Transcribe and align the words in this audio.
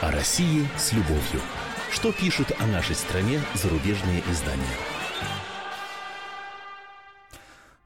О 0.00 0.10
России 0.10 0.66
с 0.76 0.92
любовью. 0.92 1.40
Что 1.90 2.12
пишут 2.12 2.52
о 2.58 2.66
нашей 2.66 2.94
стране 2.94 3.40
зарубежные 3.54 4.22
издания? 4.30 4.76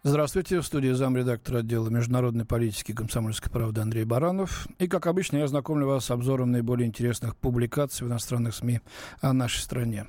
Здравствуйте, 0.02 0.60
в 0.60 0.64
студии 0.64 0.92
замредактора 0.92 1.58
отдела 1.58 1.88
международной 1.88 2.44
политики 2.44 2.92
комсомольской 2.92 3.50
правды 3.50 3.80
Андрей 3.80 4.04
Баранов. 4.04 4.68
И, 4.78 4.86
как 4.86 5.08
обычно, 5.08 5.38
я 5.38 5.48
знакомлю 5.48 5.88
вас 5.88 6.04
с 6.04 6.10
обзором 6.12 6.52
наиболее 6.52 6.86
интересных 6.86 7.36
публикаций 7.36 8.06
в 8.06 8.10
иностранных 8.10 8.54
СМИ 8.54 8.80
о 9.20 9.32
нашей 9.32 9.58
стране. 9.58 10.06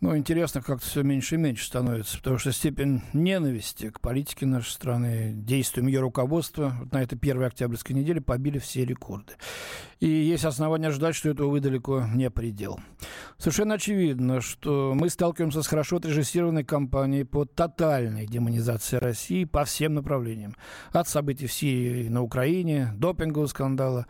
Ну, 0.00 0.14
интересно 0.14 0.60
как-то 0.60 0.86
все 0.86 1.02
меньше 1.02 1.36
и 1.36 1.38
меньше 1.38 1.64
становится, 1.64 2.18
потому 2.18 2.36
что 2.36 2.52
степень 2.52 3.00
ненависти 3.14 3.88
к 3.88 4.00
политике 4.00 4.44
нашей 4.44 4.70
страны, 4.70 5.32
действиям 5.34 5.86
ее 5.86 6.00
руководства 6.00 6.76
вот 6.78 6.92
на 6.92 7.02
этой 7.02 7.16
первой 7.16 7.46
октябрьской 7.46 7.96
неделе 7.96 8.20
побили 8.20 8.58
все 8.58 8.84
рекорды. 8.84 9.32
И 10.00 10.08
есть 10.08 10.44
основания 10.44 10.90
ждать, 10.90 11.14
что 11.14 11.30
этого 11.30 11.48
вы 11.48 11.60
далеко 11.60 12.04
не 12.14 12.28
предел. 12.30 12.78
Совершенно 13.38 13.74
очевидно, 13.74 14.42
что 14.42 14.92
мы 14.94 15.08
сталкиваемся 15.08 15.62
с 15.62 15.66
хорошо 15.66 15.96
отрежиссированной 15.96 16.64
кампанией 16.64 17.24
по 17.24 17.46
тотальной 17.46 18.26
демонизации 18.26 18.96
России 18.98 19.44
по 19.44 19.64
всем 19.64 19.94
направлениям. 19.94 20.54
От 20.92 21.08
событий 21.08 21.46
в 21.46 21.52
Сирии 21.52 22.08
на 22.08 22.22
Украине, 22.22 22.92
допингового 22.96 23.46
скандала, 23.46 24.06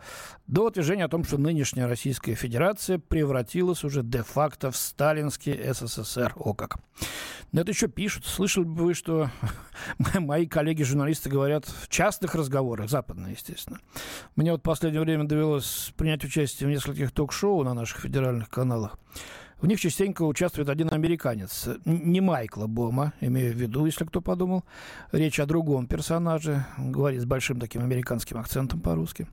до 0.47 0.67
утверждения 0.67 1.05
о 1.05 1.09
том, 1.09 1.23
что 1.23 1.37
нынешняя 1.37 1.87
Российская 1.87 2.35
Федерация 2.35 2.99
превратилась 2.99 3.83
уже 3.83 4.03
де-факто 4.03 4.71
в 4.71 4.77
сталинский 4.77 5.57
СССР. 5.73 6.33
О 6.35 6.53
как. 6.53 6.77
Но 7.51 7.61
это 7.61 7.71
еще 7.71 7.87
пишут. 7.87 8.25
Слышали 8.25 8.65
бы 8.65 8.85
вы, 8.85 8.93
что 8.93 9.29
мои 10.15 10.47
коллеги-журналисты 10.47 11.29
говорят 11.29 11.65
в 11.65 11.87
частных 11.87 12.35
разговорах, 12.35 12.89
западные, 12.89 13.33
естественно. 13.33 13.79
Мне 14.35 14.51
вот 14.51 14.59
в 14.61 14.63
последнее 14.63 15.01
время 15.01 15.23
довелось 15.23 15.65
принять 15.95 16.23
участие 16.23 16.67
в 16.67 16.71
нескольких 16.71 17.11
ток-шоу 17.11 17.63
на 17.63 17.73
наших 17.73 17.99
федеральных 17.99 18.49
каналах. 18.49 18.97
В 19.59 19.65
них 19.65 19.79
частенько 19.79 20.21
участвует 20.21 20.69
один 20.69 20.93
американец, 20.93 21.67
не 21.85 22.21
Майкла 22.21 22.67
Бома, 22.67 23.13
имею 23.21 23.53
в 23.53 23.57
виду, 23.57 23.87
если 23.87 24.05
кто 24.05 24.21
подумал. 24.21 24.63
Речь 25.11 25.39
о 25.39 25.47
другом 25.47 25.87
персонаже, 25.87 26.65
говорит 26.77 27.21
с 27.21 27.25
большим 27.25 27.59
таким 27.59 27.81
американским 27.81 28.37
акцентом 28.37 28.81
по-русски. 28.81 29.27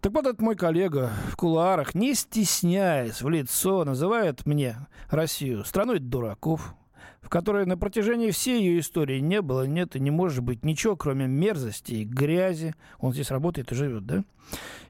Так 0.00 0.12
вот, 0.14 0.26
этот 0.26 0.40
мой 0.40 0.56
коллега 0.56 1.12
в 1.30 1.36
кулуарах, 1.36 1.94
не 1.94 2.14
стесняясь 2.14 3.22
в 3.22 3.28
лицо, 3.28 3.84
называет 3.84 4.46
мне 4.46 4.76
Россию 5.10 5.64
страной 5.64 6.00
дураков, 6.00 6.74
в 7.20 7.28
которой 7.28 7.66
на 7.66 7.76
протяжении 7.76 8.30
всей 8.30 8.60
ее 8.60 8.80
истории 8.80 9.20
не 9.20 9.42
было, 9.42 9.66
нет 9.66 9.96
и 9.96 10.00
не 10.00 10.10
может 10.10 10.42
быть 10.42 10.64
ничего, 10.64 10.96
кроме 10.96 11.26
мерзости 11.26 11.92
и 11.92 12.04
грязи. 12.04 12.74
Он 12.98 13.12
здесь 13.12 13.30
работает 13.30 13.72
и 13.72 13.74
живет, 13.74 14.06
да? 14.06 14.24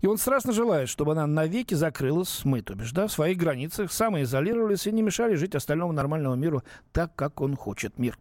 И 0.00 0.06
он 0.06 0.18
страстно 0.18 0.52
желает, 0.52 0.88
чтобы 0.88 1.12
она 1.12 1.26
навеки 1.26 1.74
закрылась, 1.74 2.44
мы, 2.44 2.62
то 2.62 2.74
бишь, 2.74 2.92
да, 2.92 3.06
в 3.06 3.12
своих 3.12 3.36
границах, 3.36 3.92
самоизолировались 3.92 4.86
и 4.86 4.92
не 4.92 5.02
мешали 5.02 5.34
жить 5.34 5.54
остальному 5.54 5.92
нормальному 5.92 6.34
миру 6.34 6.62
так, 6.92 7.14
как 7.14 7.40
он 7.40 7.56
хочет 7.56 7.98
мир. 7.98 8.18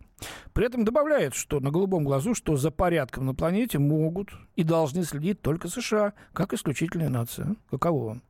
При 0.53 0.65
этом 0.65 0.85
добавляет, 0.85 1.33
что 1.33 1.59
на 1.59 1.71
голубом 1.71 2.03
глазу, 2.03 2.35
что 2.35 2.55
за 2.57 2.69
порядком 2.69 3.25
на 3.25 3.33
планете 3.33 3.79
могут 3.79 4.29
и 4.55 4.63
должны 4.63 5.03
следить 5.03 5.41
только 5.41 5.67
США, 5.67 6.13
как 6.33 6.53
исключительная 6.53 7.09
нация. 7.09 7.55
Каково 7.69 8.05
вам? 8.05 8.21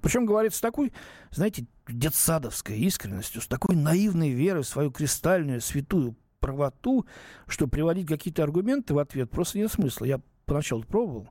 Причем 0.00 0.26
говорит 0.26 0.54
с 0.54 0.60
такой, 0.60 0.92
знаете, 1.30 1.66
детсадовской 1.88 2.78
искренностью, 2.78 3.40
с 3.40 3.46
такой 3.46 3.76
наивной 3.76 4.30
верой 4.30 4.62
в 4.62 4.68
свою 4.68 4.90
кристальную, 4.90 5.60
святую 5.60 6.16
правоту, 6.40 7.06
что 7.46 7.66
приводить 7.68 8.06
какие-то 8.06 8.42
аргументы 8.42 8.94
в 8.94 8.98
ответ 8.98 9.30
просто 9.30 9.58
нет 9.58 9.70
смысла. 9.70 10.04
Я 10.04 10.20
поначалу 10.44 10.82
пробовал. 10.82 11.28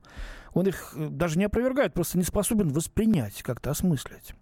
Он 0.53 0.67
их 0.67 0.93
э, 0.95 1.09
даже 1.09 1.37
не 1.37 1.45
опровергает, 1.45 1.93
просто 1.93 2.17
не 2.17 2.23
способен 2.23 2.69
воспринять, 2.69 3.43
как-то 3.43 3.71
осмыслить. 3.71 4.33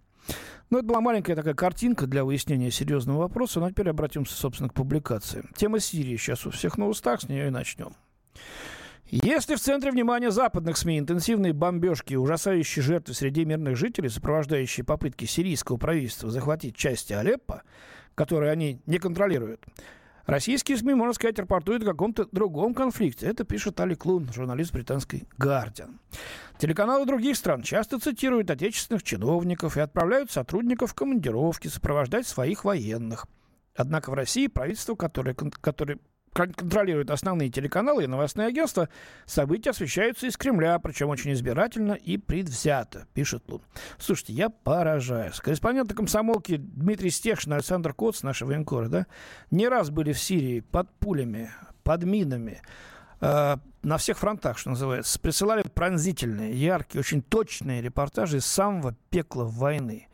Ну, 0.70 0.78
это 0.78 0.86
была 0.86 1.00
маленькая 1.00 1.34
такая 1.34 1.54
картинка 1.54 2.06
для 2.06 2.24
выяснения 2.24 2.70
серьезного 2.70 3.18
вопроса, 3.18 3.58
но 3.60 3.70
теперь 3.70 3.90
обратимся, 3.90 4.34
собственно, 4.34 4.68
к 4.68 4.74
публикации. 4.74 5.44
Тема 5.56 5.80
Сирии 5.80 6.16
сейчас 6.16 6.46
у 6.46 6.50
всех 6.50 6.78
на 6.78 6.86
устах, 6.86 7.20
с 7.20 7.28
нее 7.28 7.48
и 7.48 7.50
начнем. 7.50 7.94
Если 9.12 9.56
в 9.56 9.60
центре 9.60 9.90
внимания 9.90 10.30
западных 10.30 10.76
СМИ 10.76 11.00
интенсивные 11.00 11.52
бомбежки 11.52 12.12
и 12.12 12.16
ужасающие 12.16 12.80
жертвы 12.80 13.12
среди 13.12 13.44
мирных 13.44 13.76
жителей, 13.76 14.08
сопровождающие 14.08 14.84
попытки 14.84 15.24
сирийского 15.24 15.78
правительства 15.78 16.30
захватить 16.30 16.76
части 16.76 17.12
Алеппо, 17.12 17.64
которые 18.14 18.52
они 18.52 18.80
не 18.86 18.98
контролируют, 18.98 19.66
российские 20.26 20.78
СМИ, 20.78 20.94
можно 20.94 21.12
сказать, 21.12 21.40
рапортуют 21.40 21.82
о 21.82 21.86
каком-то 21.86 22.28
другом 22.30 22.72
конфликте. 22.72 23.26
Это 23.26 23.42
пишет 23.42 23.80
Али 23.80 23.96
Клун, 23.96 24.32
журналист 24.32 24.72
британской 24.72 25.24
«Гардиан». 25.38 25.98
Телеканалы 26.58 27.04
других 27.04 27.36
стран 27.36 27.62
часто 27.62 27.98
цитируют 27.98 28.48
отечественных 28.48 29.02
чиновников 29.02 29.76
и 29.76 29.80
отправляют 29.80 30.30
сотрудников 30.30 30.92
в 30.92 30.94
командировки 30.94 31.66
сопровождать 31.66 32.28
своих 32.28 32.64
военных. 32.64 33.26
Однако 33.74 34.10
в 34.10 34.14
России 34.14 34.46
правительство, 34.46 34.94
которое, 34.94 35.34
которое 35.34 35.98
контролирует 36.32 37.10
основные 37.10 37.50
телеканалы 37.50 38.04
и 38.04 38.06
новостные 38.06 38.48
агентства, 38.48 38.88
события 39.26 39.70
освещаются 39.70 40.26
из 40.26 40.36
Кремля, 40.36 40.78
причем 40.78 41.08
очень 41.08 41.32
избирательно 41.32 41.92
и 41.92 42.16
предвзято, 42.16 43.06
пишет 43.14 43.44
Лун. 43.48 43.62
Слушайте, 43.98 44.34
я 44.34 44.48
поражаюсь. 44.50 45.40
Корреспонденты 45.40 45.94
комсомолки 45.94 46.56
Дмитрий 46.56 47.10
Стехшин 47.10 47.52
Александр 47.52 47.92
Коц, 47.94 48.22
наши 48.22 48.46
военкоры, 48.46 48.88
да, 48.88 49.06
не 49.50 49.68
раз 49.68 49.90
были 49.90 50.12
в 50.12 50.20
Сирии 50.20 50.60
под 50.60 50.90
пулями, 50.98 51.50
под 51.82 52.04
минами, 52.04 52.62
э, 53.20 53.56
на 53.82 53.96
всех 53.98 54.18
фронтах, 54.18 54.58
что 54.58 54.70
называется. 54.70 55.18
Присылали 55.18 55.62
пронзительные, 55.62 56.52
яркие, 56.52 57.00
очень 57.00 57.22
точные 57.22 57.82
репортажи 57.82 58.38
из 58.38 58.46
самого 58.46 58.94
пекла 59.10 59.44
войны. 59.44 60.08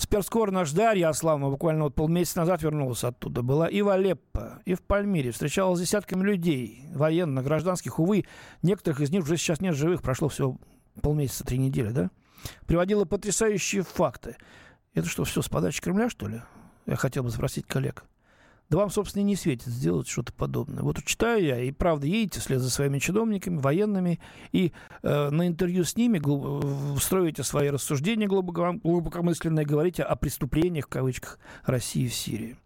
Спецкор 0.00 0.50
наш 0.50 0.72
Дарья 0.72 1.10
Аславова 1.10 1.50
буквально 1.50 1.84
вот 1.84 1.94
полмесяца 1.94 2.38
назад 2.38 2.62
вернулась 2.62 3.04
оттуда. 3.04 3.42
Была 3.42 3.68
и 3.68 3.82
в 3.82 3.90
Алеппо, 3.90 4.62
и 4.64 4.72
в 4.72 4.80
Пальмире. 4.80 5.30
Встречалась 5.30 5.78
с 5.78 5.82
десятками 5.82 6.22
людей, 6.22 6.86
военных, 6.94 7.44
гражданских. 7.44 7.98
Увы, 7.98 8.24
некоторых 8.62 9.02
из 9.02 9.10
них 9.10 9.24
уже 9.24 9.36
сейчас 9.36 9.60
нет 9.60 9.74
живых. 9.74 10.00
Прошло 10.00 10.30
всего 10.30 10.56
полмесяца, 11.02 11.44
три 11.44 11.58
недели, 11.58 11.90
да? 11.90 12.10
Приводила 12.66 13.04
потрясающие 13.04 13.82
факты. 13.82 14.36
Это 14.94 15.06
что, 15.06 15.24
все 15.24 15.42
с 15.42 15.50
подачи 15.50 15.82
Кремля, 15.82 16.08
что 16.08 16.28
ли? 16.28 16.40
Я 16.86 16.96
хотел 16.96 17.22
бы 17.22 17.30
спросить 17.30 17.66
коллег. 17.66 18.04
Да 18.70 18.78
вам, 18.78 18.90
собственно, 18.90 19.22
и 19.22 19.24
не 19.24 19.34
светит 19.34 19.66
сделать 19.66 20.08
что-то 20.08 20.32
подобное. 20.32 20.84
Вот 20.84 21.02
читаю 21.04 21.44
я, 21.44 21.60
и 21.60 21.72
правда 21.72 22.06
едете 22.06 22.38
вслед 22.38 22.60
за 22.60 22.70
своими 22.70 23.00
чиновниками, 23.00 23.58
военными, 23.58 24.20
и 24.52 24.72
э, 25.02 25.30
на 25.30 25.48
интервью 25.48 25.84
с 25.84 25.96
ними 25.96 26.18
глуб... 26.18 26.64
строите 27.00 27.42
свои 27.42 27.68
рассуждения 27.68 28.28
глубоко... 28.28 28.74
глубокомысленные, 28.74 29.66
говорите 29.66 30.04
о 30.04 30.14
преступлениях, 30.14 30.86
в 30.86 30.88
кавычках, 30.88 31.40
России 31.64 32.06
в 32.06 32.14
Сирии. 32.14 32.56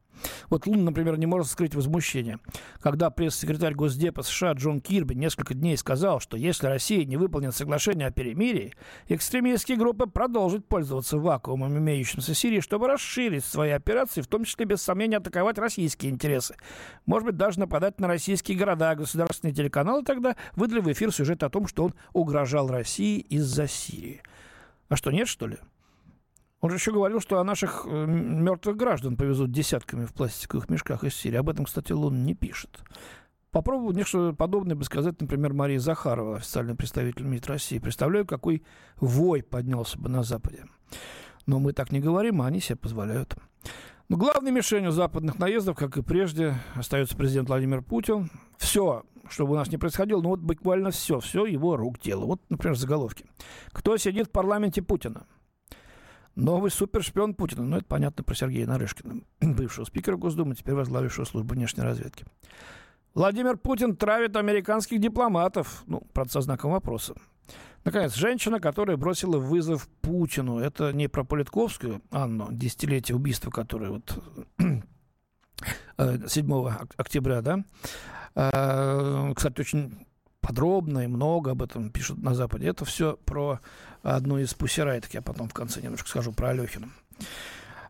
Вот 0.50 0.66
Лун, 0.66 0.84
например, 0.84 1.19
не 1.19 1.26
может 1.26 1.48
скрыть 1.50 1.75
возмущение. 1.75 2.38
Когда 2.80 3.10
пресс-секретарь 3.10 3.75
Госдепа 3.75 4.22
США 4.22 4.52
Джон 4.52 4.80
Кирби 4.80 5.14
несколько 5.14 5.54
дней 5.54 5.76
сказал, 5.76 6.20
что 6.20 6.36
если 6.36 6.66
Россия 6.66 7.04
не 7.04 7.16
выполнит 7.16 7.54
соглашение 7.54 8.08
о 8.08 8.10
перемирии, 8.10 8.75
экстремистские 9.08 9.76
группы 9.76 10.06
продолжат 10.06 10.66
пользоваться 10.66 11.19
вакуумом, 11.19 11.76
имеющимся 11.78 12.34
в 12.34 12.38
Сирии, 12.38 12.60
чтобы 12.60 12.88
расширить 12.88 13.44
свои 13.44 13.70
операции, 13.70 14.20
в 14.20 14.26
том 14.26 14.44
числе, 14.44 14.64
без 14.64 14.82
сомнения, 14.82 15.19
атаковать 15.19 15.58
российские 15.58 16.12
интересы. 16.12 16.56
Может 17.06 17.26
быть, 17.26 17.36
даже 17.36 17.60
нападать 17.60 18.00
на 18.00 18.08
российские 18.08 18.56
города. 18.56 18.94
Государственные 18.94 19.54
телеканалы 19.54 20.04
тогда 20.04 20.36
выдали 20.56 20.81
в 20.81 20.92
эфир 20.92 21.12
сюжет 21.12 21.42
о 21.42 21.50
том, 21.50 21.66
что 21.66 21.84
он 21.84 21.94
угрожал 22.12 22.69
России 22.69 23.20
из-за 23.20 23.69
Сирии. 23.69 24.22
А 24.88 24.96
что, 24.96 25.10
нет, 25.10 25.28
что 25.28 25.46
ли? 25.46 25.58
Он 26.64 26.70
же 26.70 26.76
еще 26.76 26.92
говорил, 26.92 27.20
что 27.20 27.41
о 27.41 27.44
наших 27.44 27.84
э, 27.86 28.06
мертвых 28.06 28.78
граждан 28.78 29.19
повезут 29.19 29.52
десятками 29.52 30.06
в 30.06 30.14
пластиковых 30.14 30.70
мешках 30.70 31.04
из 31.04 31.14
Сирии. 31.14 31.36
Об 31.36 31.50
этом, 31.50 31.66
кстати, 31.66 31.92
Лун 31.92 32.25
не 32.25 32.32
пишет. 32.32 32.82
Попробую 33.50 33.94
нечто 33.94 34.32
подобное 34.32 34.75
бы 34.75 34.82
сказать, 34.84 35.20
например, 35.20 35.52
Мария 35.52 35.78
Захарова, 35.78 36.36
официальный 36.36 36.75
представитель 36.75 37.26
МИД 37.26 37.48
России. 37.48 37.78
Представляю, 37.78 38.25
какой 38.25 38.64
вой 38.96 39.43
поднялся 39.43 39.99
бы 39.99 40.08
на 40.08 40.22
Западе. 40.22 40.64
Но 41.44 41.58
мы 41.58 41.75
так 41.75 41.93
не 41.93 42.00
говорим, 42.00 42.40
а 42.40 42.46
они 42.46 42.61
себе 42.61 42.76
позволяют. 42.76 43.37
Но 44.08 44.16
главной 44.16 44.50
мишенью 44.50 44.90
западных 44.90 45.38
наездов, 45.38 45.76
как 45.76 45.99
и 45.99 46.02
прежде, 46.02 46.55
остается 46.76 47.14
президент 47.14 47.50
Владимир 47.50 47.82
Путин. 47.82 48.31
Все, 48.56 49.05
что 49.28 49.46
бы 49.46 49.52
у 49.52 49.56
нас 49.56 49.69
не 49.70 49.76
происходило, 49.76 50.22
ну 50.22 50.31
вот 50.31 50.40
буквально 50.40 50.93
все, 50.93 51.20
все 51.20 51.44
его 51.44 51.76
рук 51.76 52.00
дело. 52.00 52.25
Вот, 52.25 52.40
например, 52.49 52.75
заголовки. 52.75 53.26
Кто 53.72 53.99
сидит 53.99 54.28
в 54.28 54.31
парламенте 54.31 54.81
Путина? 54.81 55.26
Новый 56.36 56.70
супершпион 56.70 57.34
Путина. 57.34 57.62
Ну, 57.62 57.76
это 57.76 57.86
понятно 57.86 58.25
про 58.25 58.34
Сергея 58.34 58.66
Нарышкина, 58.66 59.22
бывшего 59.40 59.84
спикера 59.84 60.16
Госдумы, 60.16 60.54
теперь 60.54 60.75
возглавившего 60.75 61.25
службу 61.25 61.54
внешней 61.54 61.84
разведки. 61.84 62.25
Владимир 63.14 63.56
Путин 63.56 63.96
травит 63.96 64.36
американских 64.36 65.00
дипломатов. 65.00 65.84
Ну, 65.86 66.02
правда, 66.12 66.32
со 66.32 66.40
знаком 66.40 66.72
вопроса. 66.72 67.14
Наконец, 67.84 68.14
женщина, 68.14 68.58
которая 68.60 68.96
бросила 68.96 69.38
вызов 69.38 69.88
Путину. 70.00 70.58
Это 70.58 70.92
не 70.92 71.06
про 71.06 71.22
Политковскую 71.22 72.02
Анну, 72.10 72.48
десятилетие 72.50 73.14
убийства, 73.14 73.50
которое 73.50 73.90
вот 73.90 74.19
7 74.58 74.82
э, 76.66 76.70
октября, 76.96 77.42
да. 77.42 77.64
Э, 78.34 79.32
кстати, 79.37 79.60
очень 79.60 80.06
подробно 80.46 81.00
и 81.00 81.06
много 81.06 81.52
об 81.52 81.62
этом 81.62 81.91
пишут 81.91 82.23
на 82.23 82.35
Западе. 82.35 82.69
Это 82.69 82.85
все 82.85 83.17
про 83.25 83.61
одну 84.02 84.38
из 84.38 84.52
пусирайток. 84.52 85.14
Я 85.14 85.23
потом 85.23 85.49
в 85.49 85.55
конце 85.55 85.81
немножко 85.81 86.08
скажу 86.08 86.32
про 86.32 86.50
Алехина. 86.50 86.88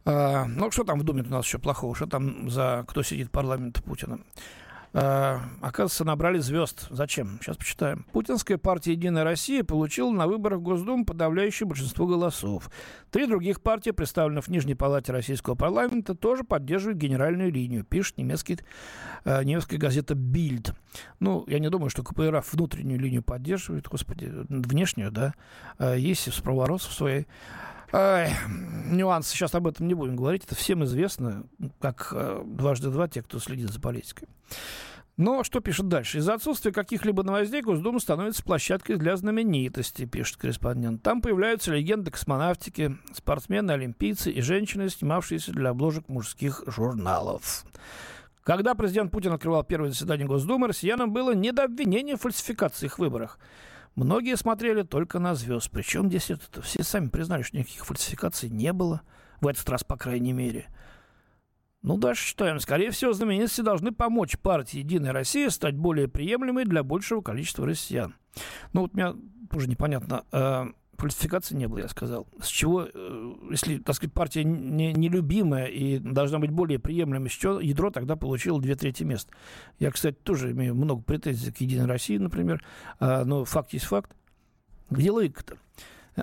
А, 0.05 0.45
ну, 0.45 0.71
что 0.71 0.85
там 0.85 1.01
в 1.01 1.05
Думе 1.05 1.23
у 1.23 1.31
нас 1.31 1.47
еще 1.47 1.59
плохого? 1.59 1.95
Что 1.95 2.07
там 2.07 2.49
за 2.51 2.85
кто 2.87 3.03
сидит 3.03 3.29
в 3.29 3.31
парламенте 3.31 3.83
Путина? 3.83 4.21
А, 4.97 5.43
оказывается, 5.61 6.05
набрали 6.05 6.39
звезд. 6.39 6.87
Зачем? 6.89 7.41
Сейчас 7.43 7.57
почитаем. 7.57 8.07
Путинская 8.13 8.59
партия 8.59 8.93
«Единая 8.93 9.25
Россия» 9.25 9.65
получила 9.65 10.13
на 10.13 10.29
выборах 10.29 10.61
в 10.61 10.63
Госдуму 10.63 11.05
подавляющее 11.05 11.67
большинство 11.67 12.07
голосов. 12.07 12.71
Три 13.11 13.27
других 13.27 13.61
партии, 13.61 13.91
представленных 13.91 14.45
в 14.45 14.49
Нижней 14.49 14.77
Палате 14.77 15.11
Российского 15.11 15.57
парламента, 15.57 16.15
тоже 16.15 16.45
поддерживают 16.45 16.99
генеральную 16.99 17.51
линию, 17.51 17.83
пишет 17.85 18.19
немецкий, 18.19 18.61
э, 19.25 19.43
немецкая 19.43 19.79
газета 19.79 20.15
«Бильд». 20.15 20.73
Ну, 21.19 21.45
я 21.49 21.59
не 21.59 21.71
думаю, 21.71 21.91
что 21.91 22.05
КПРФ 22.05 22.53
внутреннюю 22.53 23.01
линию 23.01 23.25
поддерживает, 23.25 23.89
господи, 23.89 24.31
внешнюю, 24.49 25.11
да. 25.11 25.35
Э, 25.81 25.99
есть 25.99 26.29
в 26.29 26.93
своей. 26.93 27.27
Ай, 27.97 28.35
нюансы, 28.91 29.31
сейчас 29.31 29.55
об 29.55 29.69
этом 29.69 29.87
не 29.87 29.95
будем 29.95 30.17
говорить. 30.17 30.43
Это 30.45 30.57
всем 30.57 30.83
известно, 30.83 31.45
как 31.81 32.09
э, 32.11 32.43
дважды 32.45 32.91
два 32.91 33.07
те, 33.07 33.23
кто 33.23 33.39
следит 33.39 33.71
за 33.71 33.81
политикой. 33.81 34.27
Но 35.17 35.45
что 35.45 35.61
пишет 35.61 35.87
дальше? 35.87 36.19
Из-за 36.19 36.35
отсутствия 36.35 36.73
каких-либо 36.73 37.23
новостей 37.23 37.63
Госдума 37.63 38.01
становится 38.01 38.43
площадкой 38.43 38.97
для 38.97 39.17
знаменитостей, 39.17 40.07
пишет 40.07 40.39
корреспондент. 40.39 41.05
Там 41.05 41.23
появляются 41.23 41.73
легенды 41.73 42.11
космонавтики, 42.11 42.99
спортсмены, 43.13 43.71
олимпийцы 43.71 44.33
и 44.33 44.41
женщины, 44.41 44.89
снимавшиеся 44.89 45.53
для 45.53 45.71
обложек 45.71 46.09
мужских 46.09 46.65
журналов. 46.67 47.65
Когда 48.43 48.75
президент 48.75 49.13
Путин 49.13 49.35
открывал 49.35 49.63
первое 49.63 49.91
заседание 49.91 50.27
Госдумы, 50.27 50.67
россиянам 50.67 51.13
было 51.13 51.33
не 51.33 51.53
до 51.53 51.63
обвинения 51.63 52.17
в 52.17 52.23
фальсификациях 52.23 52.97
в 52.97 52.99
выборах. 52.99 53.39
Многие 53.95 54.37
смотрели 54.37 54.83
только 54.83 55.19
на 55.19 55.35
звезд. 55.35 55.71
Причем 55.71 56.09
здесь 56.09 56.31
это 56.31 56.63
все 56.63 56.83
сами 56.83 57.09
признали, 57.09 57.43
что 57.43 57.57
никаких 57.57 57.87
фальсификаций 57.87 58.51
не 58.51 58.73
было. 58.73 59.03
В 59.41 59.47
этот 59.47 59.69
раз, 59.69 59.85
по 59.85 59.97
крайней 59.97 60.33
мере. 60.33 60.67
Ну, 61.83 61.99
дальше 61.99 62.29
читаем. 62.29 62.59
Скорее 62.61 62.91
всего, 62.91 63.13
знаменитости 63.13 63.61
должны 63.61 63.93
помочь 63.93 64.39
партии 64.39 64.79
«Единая 64.79 65.13
Россия» 65.13 65.51
стать 65.51 65.77
более 65.77 66.09
приемлемой 66.09 66.65
для 66.65 66.83
большего 66.83 67.21
количества 67.21 67.67
россиян. 67.67 68.15
Ну, 68.73 68.83
вот 68.83 68.95
мне 68.95 69.15
тоже 69.51 69.69
непонятно. 69.69 70.25
А, 70.97 71.01
фальсификации 71.01 71.55
не 71.55 71.67
было, 71.69 71.81
я 71.81 71.89
сказал. 71.89 72.27
С 72.41 72.47
чего, 72.47 72.87
э, 72.93 73.33
если, 73.51 73.79
так 73.79 73.97
сказать, 73.97 74.13
партия 74.13 74.45
не, 74.45 74.93
нелюбимая 74.93 75.67
и 75.67 75.99
должна 75.99 76.39
быть 76.39 76.51
более 76.51 76.79
приемлемой, 76.79 77.31
с 77.31 77.35
чего 77.35 77.61
ядро 77.61 77.91
тогда 77.91 78.17
получило 78.17 78.61
две 78.61 78.75
трети 78.75 79.03
мест. 79.03 79.29
Я, 79.79 79.91
кстати, 79.91 80.17
тоже 80.23 80.53
имею 80.53 80.75
много 80.75 81.03
претензий 81.03 81.53
к 81.53 81.59
«Единой 81.59 81.87
России», 81.87 82.19
например, 82.19 82.65
а, 82.99 83.25
но 83.25 83.45
факт 83.45 83.73
есть 83.73 83.87
факт. 83.87 84.15
Где 84.91 85.11
логика-то? 85.11 85.59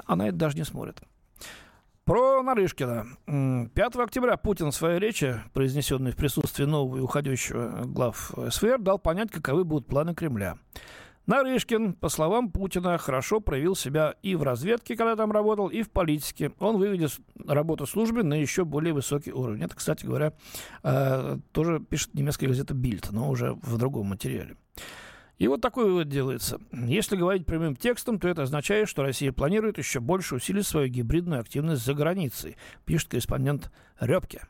Она 0.06 0.28
это 0.28 0.38
даже 0.38 0.58
не 0.58 0.64
смотрит. 0.64 1.02
Про 2.06 2.42
Нарышкина. 2.42 3.70
5 3.74 3.96
октября 3.98 4.36
Путин 4.38 4.72
в 4.72 4.76
своей 4.76 5.00
речи, 5.00 5.40
произнесенной 5.54 6.12
в 6.12 6.16
присутствии 6.16 6.66
нового 6.66 6.98
и 6.98 7.02
уходящего 7.02 7.84
глав 7.86 8.34
СВР, 8.50 8.80
дал 8.80 8.98
понять, 8.98 9.32
каковы 9.32 9.64
будут 9.64 9.88
планы 9.88 10.16
Кремля. 10.16 10.58
Нарышкин, 11.32 11.94
по 11.94 12.10
словам 12.10 12.52
Путина, 12.52 12.98
хорошо 12.98 13.40
проявил 13.40 13.74
себя 13.74 14.16
и 14.22 14.36
в 14.36 14.44
разведке, 14.44 14.98
когда 14.98 15.16
там 15.16 15.32
работал, 15.32 15.70
и 15.70 15.82
в 15.82 15.90
политике. 15.90 16.52
Он 16.60 16.78
выведет 16.78 17.18
работу 17.48 17.86
службы 17.86 18.22
на 18.24 18.34
еще 18.34 18.66
более 18.66 18.94
высокий 18.94 19.32
уровень. 19.32 19.64
Это, 19.64 19.74
кстати 19.74 20.06
говоря, 20.06 20.34
э, 20.84 21.38
тоже 21.54 21.80
пишет 21.80 22.14
немецкая 22.16 22.48
газета 22.48 22.74
«Бильд», 22.74 23.12
но 23.12 23.30
уже 23.30 23.54
в 23.54 23.78
другом 23.78 24.08
материале. 24.08 24.58
И 25.38 25.48
вот 25.48 25.62
такой 25.62 25.86
вывод 25.86 26.10
делается. 26.10 26.60
Если 26.74 27.16
говорить 27.16 27.46
прямым 27.46 27.78
текстом, 27.78 28.20
то 28.20 28.28
это 28.28 28.44
означает, 28.44 28.90
что 28.90 29.02
Россия 29.02 29.32
планирует 29.32 29.78
еще 29.78 30.02
больше 30.02 30.36
усилить 30.36 30.68
свою 30.68 30.90
гибридную 30.90 31.40
активность 31.40 31.86
за 31.86 31.94
границей, 31.94 32.58
пишет 32.84 33.08
корреспондент 33.08 33.72
Репке. 34.02 34.42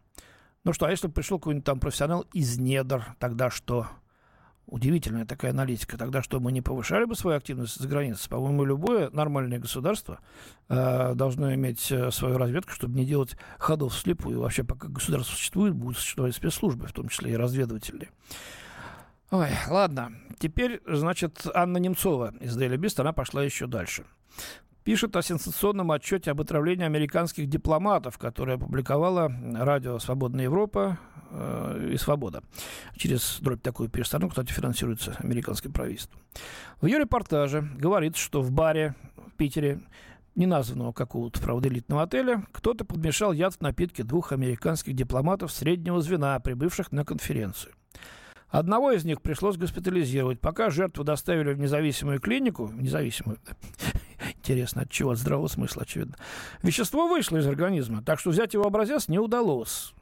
Ну 0.63 0.73
что, 0.73 0.87
а 0.87 0.89
если 0.89 1.05
бы 1.05 1.13
пришел 1.13 1.37
какой-нибудь 1.37 1.65
там 1.65 1.79
профессионал 1.79 2.25
из 2.33 2.57
недр, 2.57 3.15
тогда 3.19 3.51
что? 3.51 3.87
Удивительная 4.71 5.25
такая 5.25 5.51
аналитика. 5.51 5.97
Тогда 5.97 6.21
что, 6.21 6.39
мы 6.39 6.53
не 6.53 6.61
повышали 6.61 7.03
бы 7.03 7.13
свою 7.13 7.35
активность 7.35 7.77
за 7.77 7.89
границей? 7.89 8.29
По-моему, 8.29 8.63
любое 8.63 9.09
нормальное 9.09 9.59
государство 9.59 10.19
э, 10.69 11.13
должно 11.13 11.53
иметь 11.55 11.91
э, 11.91 12.09
свою 12.09 12.37
разведку, 12.37 12.71
чтобы 12.71 12.95
не 12.95 13.05
делать 13.05 13.35
ходов 13.59 13.93
вслепую. 13.93 14.39
Вообще, 14.39 14.63
пока 14.63 14.87
государство 14.87 15.35
существует, 15.35 15.73
будут 15.73 15.97
существовать 15.97 16.33
спецслужбы, 16.33 16.87
в 16.87 16.93
том 16.93 17.09
числе 17.09 17.33
и 17.33 17.35
разведывательные. 17.35 18.11
Ой, 19.29 19.49
ладно. 19.67 20.13
Теперь, 20.39 20.81
значит, 20.87 21.45
Анна 21.53 21.77
Немцова 21.77 22.33
из 22.39 22.57
Daily 22.57 22.77
Beast, 22.77 23.01
она 23.01 23.11
пошла 23.11 23.43
еще 23.43 23.67
дальше 23.67 24.05
пишет 24.83 25.15
о 25.15 25.21
сенсационном 25.21 25.91
отчете 25.91 26.31
об 26.31 26.41
отравлении 26.41 26.85
американских 26.85 27.47
дипломатов, 27.47 28.17
которое 28.17 28.55
опубликовала 28.55 29.31
радио 29.53 29.99
«Свободная 29.99 30.45
Европа» 30.45 30.97
и 31.91 31.97
«Свобода». 31.97 32.43
Через 32.95 33.39
дробь 33.39 33.61
такую 33.61 33.89
перестану, 33.89 34.29
кстати, 34.29 34.51
финансируется 34.51 35.15
американским 35.19 35.71
правительством. 35.71 36.19
В 36.81 36.85
ее 36.85 36.99
репортаже 36.99 37.61
говорится, 37.77 38.21
что 38.21 38.41
в 38.41 38.51
баре 38.51 38.95
в 39.15 39.31
Питере 39.37 39.81
неназванного 40.35 40.91
какого-то, 40.93 41.41
правда, 41.41 41.69
элитного 41.69 42.03
отеля, 42.03 42.43
кто-то 42.51 42.85
подмешал 42.85 43.31
яд 43.33 43.55
в 43.55 43.61
напитки 43.61 44.01
двух 44.01 44.31
американских 44.31 44.93
дипломатов 44.93 45.51
среднего 45.51 46.01
звена, 46.01 46.39
прибывших 46.39 46.91
на 46.91 47.05
конференцию. 47.05 47.73
Одного 48.49 48.91
из 48.91 49.05
них 49.05 49.21
пришлось 49.21 49.55
госпитализировать. 49.55 50.41
Пока 50.41 50.69
жертву 50.69 51.05
доставили 51.05 51.53
в 51.53 51.59
независимую 51.59 52.19
клинику, 52.19 52.69
независимую, 52.73 53.39
Интересно, 54.37 54.81
от 54.81 54.91
чего? 54.91 55.11
От 55.11 55.17
здравого 55.17 55.47
смысла, 55.47 55.83
очевидно. 55.83 56.15
Вещество 56.61 57.07
вышло 57.07 57.37
из 57.37 57.47
организма, 57.47 58.03
так 58.03 58.19
что 58.19 58.29
взять 58.29 58.53
его 58.53 58.65
образец 58.65 59.07
не 59.07 59.19
удалось 59.19 59.93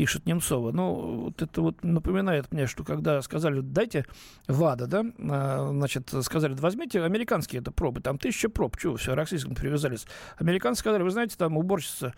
пишет 0.00 0.24
Немцова. 0.24 0.72
Ну, 0.72 1.24
вот 1.24 1.42
это 1.42 1.60
вот 1.60 1.84
напоминает 1.84 2.50
мне, 2.52 2.66
что 2.66 2.84
когда 2.84 3.20
сказали, 3.20 3.60
дайте 3.60 4.06
ВАДА, 4.48 4.86
да, 4.86 5.04
а, 5.18 5.68
значит, 5.72 6.10
сказали, 6.22 6.54
возьмите 6.54 7.02
американские 7.02 7.60
это 7.60 7.70
пробы, 7.70 8.00
там 8.00 8.16
тысяча 8.16 8.48
проб, 8.48 8.78
чего 8.78 8.96
все, 8.96 9.14
российским 9.14 9.54
привязались. 9.54 10.06
Американцы 10.38 10.80
сказали, 10.80 11.02
вы 11.02 11.10
знаете, 11.10 11.36
там 11.36 11.58
уборщица 11.58 12.14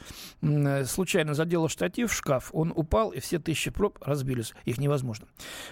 случайно 0.85 1.35
задела 1.35 1.69
штатив 1.69 2.13
в 2.13 2.15
шкаф, 2.15 2.51
он 2.53 2.73
упал, 2.73 3.11
и 3.11 3.19
все 3.19 3.41
тысячи 3.41 3.73
проб 3.73 3.99
разбились. 4.01 4.55
Их 4.65 4.79
невозможно. 4.79 5.27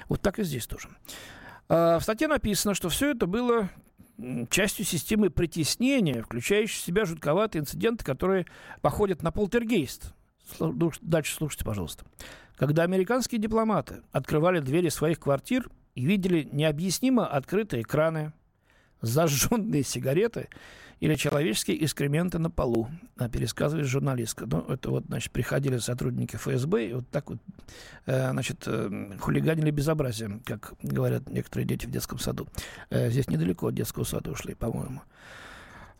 Вот 0.08 0.20
так 0.20 0.40
и 0.40 0.42
здесь 0.42 0.66
тоже. 0.66 0.88
А, 1.68 2.00
в 2.00 2.02
статье 2.02 2.26
написано, 2.26 2.74
что 2.74 2.88
все 2.88 3.12
это 3.12 3.28
было 3.28 3.70
частью 4.50 4.84
системы 4.84 5.30
притеснения, 5.30 6.24
включающей 6.24 6.76
в 6.76 6.84
себя 6.84 7.04
жутковатые 7.04 7.60
инциденты, 7.60 8.04
которые 8.04 8.46
походят 8.80 9.22
на 9.22 9.30
полтергейст. 9.30 10.12
Дальше 11.00 11.34
слушайте, 11.34 11.64
пожалуйста. 11.64 12.04
Когда 12.56 12.82
американские 12.82 13.40
дипломаты 13.40 14.02
открывали 14.12 14.60
двери 14.60 14.88
своих 14.90 15.18
квартир 15.18 15.70
и 15.94 16.04
видели 16.04 16.48
необъяснимо 16.52 17.26
открытые 17.26 17.82
экраны, 17.82 18.32
зажженные 19.00 19.82
сигареты 19.82 20.48
или 21.00 21.14
человеческие 21.14 21.82
экскременты 21.82 22.38
на 22.38 22.50
полу, 22.50 22.88
а, 23.16 23.28
пересказывает 23.28 23.86
журналистка. 23.86 24.44
Ну, 24.46 24.60
это 24.68 24.90
вот, 24.90 25.04
значит, 25.06 25.32
приходили 25.32 25.78
сотрудники 25.78 26.36
ФСБ 26.36 26.86
и 26.86 26.92
вот 26.92 27.08
так 27.08 27.30
вот, 27.30 27.38
э, 28.04 28.30
значит, 28.30 28.64
э, 28.66 29.16
хулиганили 29.18 29.70
безобразием, 29.70 30.40
как 30.44 30.74
говорят 30.82 31.30
некоторые 31.30 31.66
дети 31.66 31.86
в 31.86 31.90
детском 31.90 32.18
саду. 32.18 32.46
Э, 32.90 33.10
здесь 33.10 33.28
недалеко 33.28 33.68
от 33.68 33.74
детского 33.74 34.04
сада 34.04 34.30
ушли, 34.30 34.54
по-моему. 34.54 35.00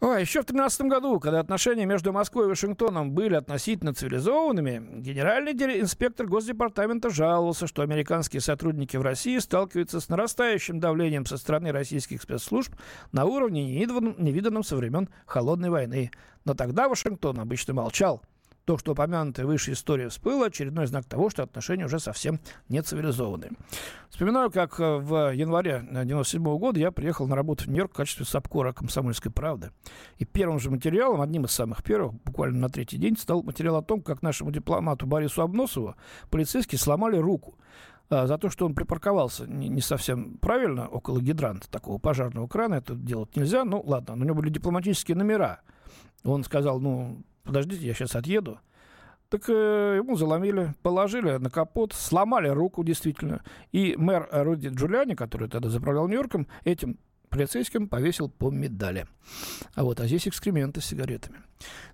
О, 0.01 0.15
еще 0.15 0.41
в 0.41 0.47
2013 0.47 0.81
году, 0.83 1.21
когда 1.21 1.41
отношения 1.41 1.85
между 1.85 2.11
Москвой 2.11 2.47
и 2.47 2.49
Вашингтоном 2.49 3.13
были 3.13 3.35
относительно 3.35 3.93
цивилизованными, 3.93 4.99
генеральный 4.99 5.53
инспектор 5.53 6.27
Госдепартамента 6.27 7.11
жаловался, 7.11 7.67
что 7.67 7.83
американские 7.83 8.41
сотрудники 8.41 8.97
в 8.97 9.03
России 9.03 9.37
сталкиваются 9.37 10.01
с 10.01 10.09
нарастающим 10.09 10.81
давлением 10.81 11.27
со 11.27 11.37
стороны 11.37 11.71
российских 11.71 12.23
спецслужб 12.23 12.75
на 13.13 13.27
уровне, 13.27 13.63
невиданном 13.63 14.65
со 14.65 14.77
времен 14.77 15.11
Холодной 15.27 15.69
войны. 15.69 16.11
Но 16.47 16.55
тогда 16.55 16.89
Вашингтон 16.89 17.39
обычно 17.39 17.75
молчал– 17.75 18.23
то, 18.65 18.79
что 18.79 18.93
упомянутая 18.93 19.47
выше 19.47 19.73
история 19.73 20.09
всплыла, 20.09 20.47
очередной 20.47 20.87
знак 20.87 21.05
того, 21.07 21.31
что 21.31 21.43
отношения 21.43 21.87
уже 21.87 21.99
совсем 21.99 22.41
не 22.69 22.83
цивилизованные. 22.83 23.53
Вспоминаю, 24.09 24.51
как 24.51 24.79
э, 24.79 24.99
в 24.99 25.33
январе 25.35 25.77
1997 25.77 26.59
года 26.59 26.79
я 26.79 26.91
приехал 26.91 27.27
на 27.27 27.37
работу 27.37 27.65
в 27.65 27.69
Нью-Йорк 27.69 27.93
в 27.93 27.97
качестве 27.97 28.27
сапкора 28.27 28.73
«Комсомольской 28.73 29.33
правды». 29.33 29.71
И 30.19 30.25
первым 30.25 30.59
же 30.59 30.71
материалом, 30.71 31.21
одним 31.21 31.45
из 31.45 31.53
самых 31.53 31.83
первых, 31.83 32.15
буквально 32.25 32.59
на 32.59 32.69
третий 32.69 32.97
день, 32.97 33.17
стал 33.17 33.43
материал 33.43 33.77
о 33.77 33.83
том, 33.83 34.03
как 34.03 34.23
нашему 34.23 34.51
дипломату 34.51 35.07
Борису 35.07 35.43
Обносову 35.43 35.95
полицейские 36.31 36.79
сломали 36.79 37.17
руку 37.17 37.57
а, 38.11 38.27
за 38.27 38.39
то, 38.39 38.51
что 38.51 38.67
он 38.67 38.75
припарковался 38.75 39.47
не, 39.47 39.81
совсем 39.81 40.37
правильно 40.39 40.89
около 40.89 41.21
гидранта, 41.21 41.71
такого 41.71 41.99
пожарного 41.99 42.49
крана. 42.49 42.75
Это 42.75 42.95
делать 42.95 43.37
нельзя. 43.37 43.65
Ну, 43.65 43.83
ладно, 43.87 44.15
у 44.15 44.17
него 44.17 44.35
были 44.35 44.51
дипломатические 44.51 45.17
номера. 45.17 45.61
Он 46.25 46.43
сказал, 46.45 46.81
ну, 46.81 47.23
подождите, 47.45 47.87
я 47.87 47.95
сейчас 47.95 48.17
отъеду. 48.17 48.59
Так 49.29 49.49
э, 49.49 49.95
ему 49.99 50.17
заломили, 50.17 50.75
положили 50.83 51.37
на 51.37 51.51
капот, 51.51 51.93
сломали 51.93 52.49
руку 52.49 52.83
действительно. 52.83 53.45
И 53.71 53.95
мэр 53.97 54.29
Руди 54.33 54.69
Джулиани, 54.69 55.15
который 55.15 55.49
тогда 55.49 55.69
заправлял 55.69 56.09
Нью-Йорком, 56.09 56.49
этим 56.65 56.99
полицейским 57.31 57.89
повесил 57.89 58.29
по 58.29 58.51
медали. 58.51 59.07
А 59.75 59.85
вот, 59.85 60.01
а 60.01 60.07
здесь 60.07 60.29
экскременты 60.29 60.81
с 60.81 60.87
сигаретами. 60.87 61.39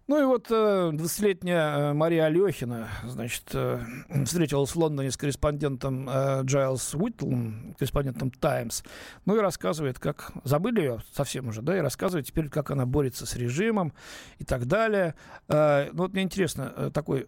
Ну 0.07 0.23
и 0.23 0.25
вот 0.25 0.51
20-летняя 0.51 1.91
э, 1.91 1.93
Мария 1.93 2.27
Алехина, 2.27 2.89
значит, 3.05 3.43
э, 3.53 3.81
встретилась 4.25 4.71
в 4.71 4.77
Лондоне 4.77 5.11
с 5.11 5.17
корреспондентом 5.17 6.09
э, 6.09 6.43
Джайлс 6.45 6.95
Уитлом, 6.95 7.75
корреспондентом 7.77 8.31
Times. 8.31 8.85
Ну 9.25 9.37
и 9.37 9.41
рассказывает, 9.41 9.99
как... 9.99 10.31
Забыли 10.45 10.81
ее 10.81 11.03
совсем 11.13 11.49
уже, 11.49 11.61
да? 11.61 11.77
И 11.77 11.81
рассказывает 11.81 12.27
теперь, 12.27 12.49
как 12.49 12.71
она 12.71 12.87
борется 12.87 13.27
с 13.27 13.35
режимом 13.35 13.93
и 14.39 14.45
так 14.45 14.67
далее. 14.67 15.15
Ну 15.49 15.93
вот 15.93 16.13
мне 16.13 16.23
интересно 16.23 16.91
такой 16.93 17.27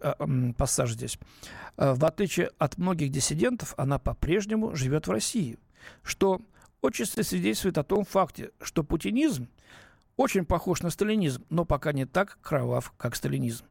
пассаж 0.57 0.91
здесь. 0.91 1.19
В 1.75 2.05
отличие 2.05 2.51
от 2.57 2.77
многих 2.77 3.11
диссидентов, 3.11 3.73
она 3.77 3.99
по-прежнему 3.99 4.75
живет 4.75 5.07
в 5.07 5.11
России, 5.11 5.57
что 6.03 6.41
отчасти 6.81 7.21
свидетельствует 7.21 7.77
о 7.77 7.83
том 7.83 8.05
факте, 8.05 8.51
что 8.61 8.83
путинизм 8.83 9.47
очень 10.17 10.45
похож 10.45 10.81
на 10.81 10.89
сталинизм, 10.89 11.45
но 11.49 11.65
пока 11.65 11.93
не 11.93 12.05
так 12.05 12.39
кровав, 12.41 12.93
как 12.97 13.15
сталинизм. 13.15 13.65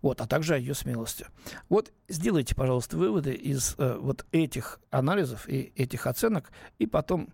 Вот, 0.00 0.20
а 0.20 0.26
также 0.26 0.54
о 0.54 0.58
ее 0.58 0.74
смелости. 0.74 1.26
Вот 1.68 1.92
сделайте, 2.08 2.54
пожалуйста, 2.54 2.96
выводы 2.96 3.32
из 3.32 3.74
э, 3.78 3.96
вот 4.00 4.24
этих 4.32 4.80
анализов 4.90 5.48
и 5.48 5.72
этих 5.76 6.06
оценок, 6.06 6.50
и 6.78 6.86
потом 6.86 7.28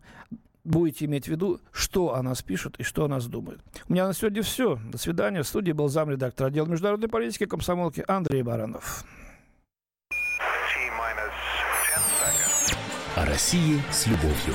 будете 0.65 1.05
иметь 1.05 1.27
в 1.27 1.29
виду, 1.29 1.61
что 1.73 2.15
о 2.15 2.23
нас 2.23 2.43
пишут 2.43 2.77
и 2.79 2.83
что 2.83 3.05
о 3.05 3.09
нас 3.09 3.27
думают. 3.27 3.63
У 3.89 3.93
меня 3.93 4.07
на 4.07 4.15
сегодня 4.15 4.43
все. 4.43 4.79
До 4.91 4.99
свидания. 4.99 5.43
В 5.43 5.47
студии 5.47 5.73
был 5.73 5.89
замредактор 5.89 6.47
отдела 6.47 6.67
международной 6.67 7.09
политики 7.09 7.45
комсомолки 7.47 8.03
Андрей 8.09 8.43
Баранов. 8.43 9.05
О 13.17 13.27
России 13.27 13.81
с 13.93 14.07
любовью. 14.07 14.55